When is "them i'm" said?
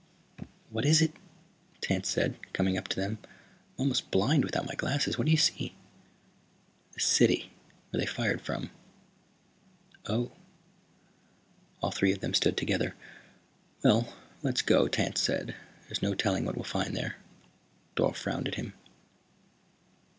2.99-3.37